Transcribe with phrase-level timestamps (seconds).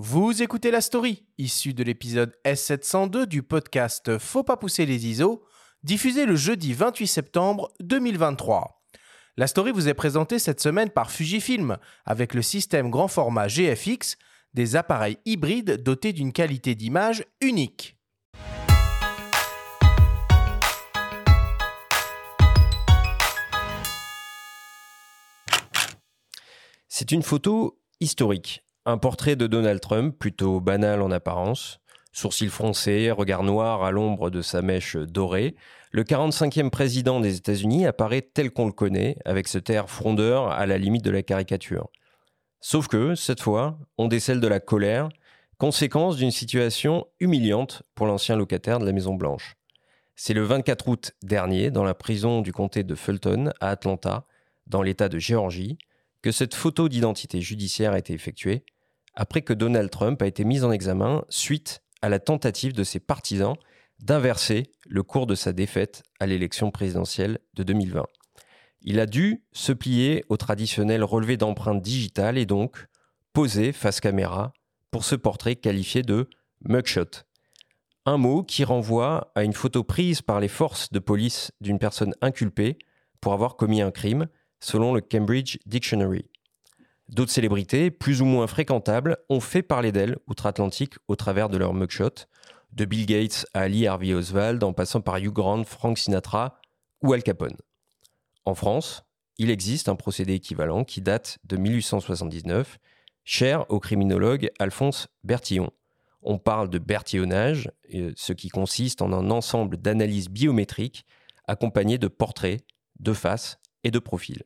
[0.00, 5.42] Vous écoutez la story, issue de l'épisode S702 du podcast Faut pas pousser les ISO,
[5.82, 8.80] diffusé le jeudi 28 septembre 2023.
[9.36, 14.18] La story vous est présentée cette semaine par Fujifilm, avec le système grand format GFX,
[14.54, 17.96] des appareils hybrides dotés d'une qualité d'image unique.
[26.86, 28.62] C'est une photo historique.
[28.90, 31.78] Un portrait de Donald Trump, plutôt banal en apparence.
[32.10, 35.56] Sourcils froncés, regard noir à l'ombre de sa mèche dorée.
[35.90, 40.64] Le 45e président des États-Unis apparaît tel qu'on le connaît, avec ce air frondeur à
[40.64, 41.90] la limite de la caricature.
[42.62, 45.10] Sauf que, cette fois, on décèle de la colère,
[45.58, 49.56] conséquence d'une situation humiliante pour l'ancien locataire de la Maison-Blanche.
[50.16, 54.24] C'est le 24 août dernier, dans la prison du comté de Fulton, à Atlanta,
[54.66, 55.76] dans l'État de Géorgie,
[56.22, 58.64] que cette photo d'identité judiciaire a été effectuée
[59.18, 63.00] après que Donald Trump a été mis en examen suite à la tentative de ses
[63.00, 63.56] partisans
[63.98, 68.06] d'inverser le cours de sa défaite à l'élection présidentielle de 2020.
[68.82, 72.86] Il a dû se plier au traditionnel relevé d'empreintes digitales et donc
[73.32, 74.52] poser face caméra
[74.92, 76.30] pour ce portrait qualifié de
[76.60, 77.26] mugshot.
[78.06, 82.14] Un mot qui renvoie à une photo prise par les forces de police d'une personne
[82.20, 82.78] inculpée
[83.20, 84.28] pour avoir commis un crime
[84.60, 86.24] selon le Cambridge Dictionary.
[87.08, 91.72] D'autres célébrités, plus ou moins fréquentables, ont fait parler d'elles outre-Atlantique au travers de leurs
[91.72, 92.26] mugshots,
[92.72, 96.60] de Bill Gates à Lee Harvey Oswald, en passant par Hugh Grant, Frank Sinatra
[97.02, 97.56] ou Al Capone.
[98.44, 99.04] En France,
[99.38, 102.78] il existe un procédé équivalent qui date de 1879,
[103.24, 105.70] cher au criminologue Alphonse Bertillon.
[106.22, 107.70] On parle de bertillonnage,
[108.16, 111.06] ce qui consiste en un ensemble d'analyses biométriques
[111.46, 112.60] accompagnées de portraits,
[112.98, 114.42] de faces et de profil.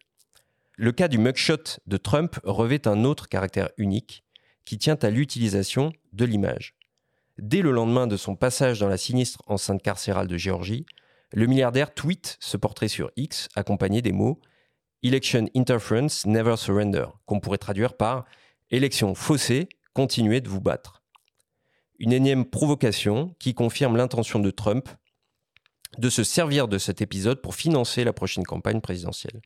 [0.82, 4.24] Le cas du mugshot de Trump revêt un autre caractère unique
[4.64, 6.74] qui tient à l'utilisation de l'image.
[7.38, 10.84] Dès le lendemain de son passage dans la sinistre enceinte carcérale de Géorgie,
[11.32, 14.40] le milliardaire tweet ce portrait sur X accompagné des mots
[15.04, 18.24] Election interference, never surrender, qu'on pourrait traduire par
[18.72, 21.04] Élection faussée, continuez de vous battre.
[22.00, 24.88] Une énième provocation qui confirme l'intention de Trump
[25.98, 29.42] de se servir de cet épisode pour financer la prochaine campagne présidentielle.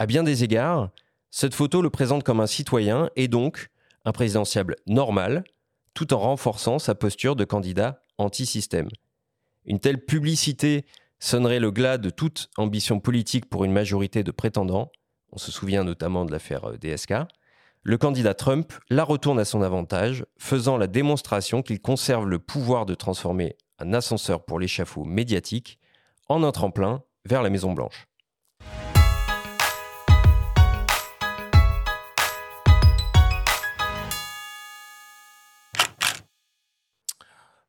[0.00, 0.90] À bien des égards,
[1.28, 3.68] cette photo le présente comme un citoyen et donc
[4.04, 5.42] un présidentiable normal,
[5.92, 8.88] tout en renforçant sa posture de candidat anti-système.
[9.64, 10.86] Une telle publicité
[11.18, 14.92] sonnerait le glas de toute ambition politique pour une majorité de prétendants,
[15.32, 17.14] on se souvient notamment de l'affaire euh, DSK,
[17.82, 22.86] le candidat Trump la retourne à son avantage, faisant la démonstration qu'il conserve le pouvoir
[22.86, 25.80] de transformer un ascenseur pour l'échafaud médiatique
[26.28, 28.07] en un tremplin vers la Maison-Blanche.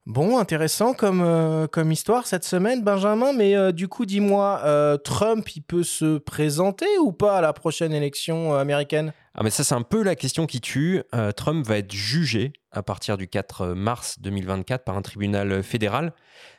[0.06, 3.32] Bon, intéressant comme, euh, comme histoire cette semaine, Benjamin.
[3.34, 7.54] Mais euh, du coup, dis-moi, euh, Trump, il peut se présenter ou pas à la
[7.54, 9.14] prochaine élection américaine?
[9.36, 11.04] Ah mais ça, c'est un peu la question qui tue.
[11.36, 16.14] Trump va être jugé à partir du 4 mars 2024 par un tribunal fédéral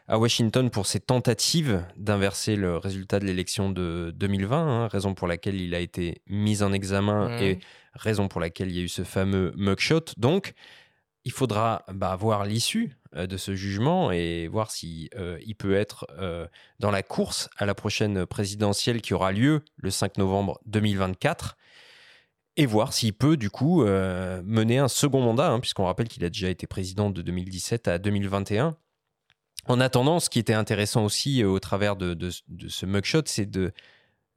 [0.07, 5.29] à Washington pour ses tentatives d'inverser le résultat de l'élection de 2020, hein, raison pour
[5.29, 7.43] laquelle il a été mis en examen mmh.
[7.43, 7.59] et
[7.95, 10.05] raison pour laquelle il y a eu ce fameux mugshot.
[10.17, 10.55] Donc,
[11.25, 16.07] il faudra bah, voir l'issue de ce jugement et voir si euh, il peut être
[16.19, 16.47] euh,
[16.79, 21.57] dans la course à la prochaine présidentielle qui aura lieu le 5 novembre 2024
[22.57, 26.29] et voir s'il peut du coup mener un second mandat, hein, puisqu'on rappelle qu'il a
[26.29, 28.77] déjà été président de 2017 à 2021.
[29.67, 32.31] En attendant, ce qui était intéressant aussi au travers de,
[32.69, 33.73] ce mugshot, c'est de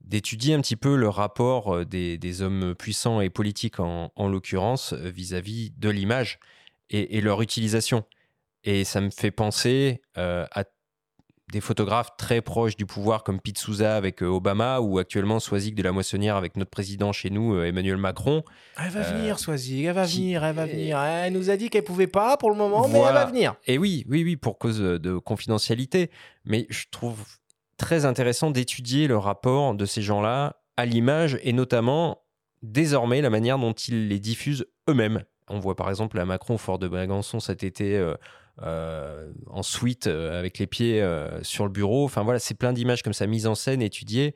[0.00, 5.88] d'étudier un petit peu le rapport des, hommes puissants et politiques en, l'occurrence vis-à-vis de
[5.90, 6.38] l'image
[6.90, 8.04] et, leur utilisation.
[8.64, 10.64] Et ça me fait penser euh, à
[11.52, 15.74] des photographes très proches du pouvoir comme Pete Souza avec euh, Obama ou actuellement Soisig
[15.74, 18.42] de la Moissonnière avec notre président chez nous, euh, Emmanuel Macron.
[18.82, 20.98] Elle va venir, Soisig, elle va venir, elle va venir.
[20.98, 23.54] Elle nous a dit qu'elle pouvait pas pour le moment, mais elle va venir.
[23.66, 26.10] Et oui, oui, oui, pour cause de confidentialité.
[26.46, 27.22] Mais je trouve
[27.76, 32.22] très intéressant d'étudier le rapport de ces gens-là à l'image et notamment
[32.62, 35.22] désormais la manière dont ils les diffusent eux-mêmes.
[35.48, 38.14] On voit par exemple à Macron, fort de Brégançon cet été, euh,
[38.62, 42.04] en suite euh, avec les pieds euh, sur le bureau.
[42.04, 44.34] Enfin voilà, c'est plein d'images comme ça, mise en scène, étudiées.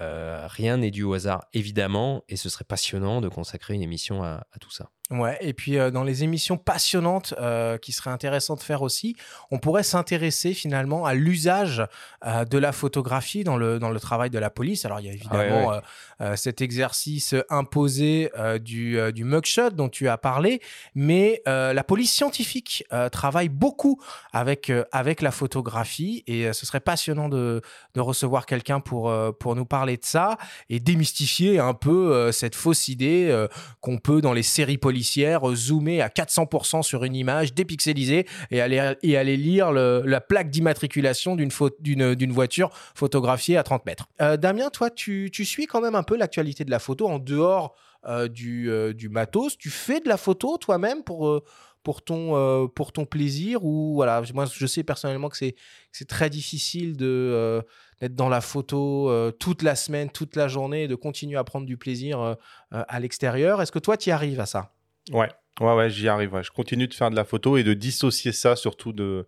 [0.00, 4.44] rien n'est dû au hasard, évidemment, et ce serait passionnant de consacrer une émission à,
[4.60, 4.90] tout ça.
[5.10, 9.16] Ouais, et puis euh, dans les émissions passionnantes euh, qui seraient intéressantes de faire aussi,
[9.50, 11.82] on pourrait s'intéresser finalement à l'usage
[12.26, 14.84] euh, de la photographie dans le, dans le travail de la police.
[14.84, 15.82] Alors il y a évidemment Ah
[16.20, 20.60] euh, cet exercice imposé du, du mugshot dont tu as parlé,
[20.94, 24.02] mais la police scientifique travaille beaucoup
[24.32, 27.62] avec, avec la photographie et ce serait passionnant de,
[27.94, 30.38] de recevoir quelqu'un pour, pour nous parler de ça
[30.68, 33.46] et démystifier un peu cette fausse idée
[33.80, 34.97] qu'on peut dans les séries policières
[35.44, 40.50] euh, zoomer à 400% sur une image dépixelisée et aller, et aller lire la plaque
[40.50, 44.08] d'immatriculation d'une voiture photographiée à 30 mètres.
[44.20, 47.18] Euh, Damien, toi, tu, tu suis quand même un peu l'actualité de la photo en
[47.18, 47.74] dehors
[48.06, 49.58] euh, du, du matos.
[49.58, 51.42] Tu fais de la photo toi-même pour,
[51.82, 56.96] pour, ton, pour ton plaisir ou voilà, moi je sais personnellement que c'est très difficile
[56.96, 57.62] de
[58.00, 59.10] d'être dans la photo
[59.40, 62.36] toute la semaine, toute la journée, de continuer à prendre du plaisir
[62.70, 63.60] à l'extérieur.
[63.60, 64.72] Est-ce que toi, tu arrives à ça?
[65.12, 65.28] Ouais,
[65.60, 66.32] ouais, ouais, j'y arrive.
[66.34, 66.42] ouais.
[66.42, 69.26] Je continue de faire de la photo et de dissocier ça surtout de,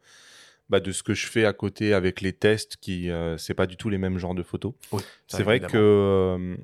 [0.69, 3.67] bah, de ce que je fais à côté avec les tests qui, euh, c'est pas
[3.67, 4.73] du tout les mêmes genres de photos.
[4.93, 6.57] Oui, C'est vrai que, euh,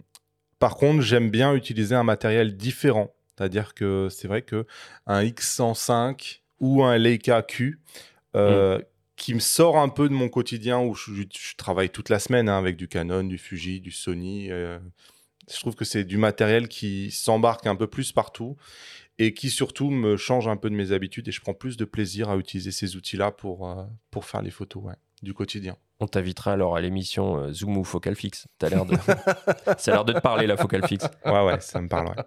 [0.58, 3.12] par contre, j'aime bien utiliser un matériel différent.
[3.36, 4.64] C'est-à-dire que c'est vrai que
[5.06, 7.80] un X105 ou un Leica Q,
[8.34, 8.80] euh,
[9.16, 12.48] qui me sort un peu de mon quotidien où je, je travaille toute la semaine
[12.48, 14.50] hein, avec du Canon, du Fuji, du Sony.
[15.52, 18.56] Je trouve que c'est du matériel qui s'embarque un peu plus partout
[19.18, 21.84] et qui surtout me change un peu de mes habitudes et je prends plus de
[21.84, 25.76] plaisir à utiliser ces outils-là pour, euh, pour faire les photos ouais, du quotidien.
[25.98, 28.46] On t'invitera alors à l'émission euh, Zoom ou Focal Fix.
[28.58, 28.96] T'as l'air de...
[29.78, 31.06] Ça a l'air de te parler, la Focal Fix.
[31.24, 32.08] Ouais, ouais, ça me parle.
[32.08, 32.22] ouais.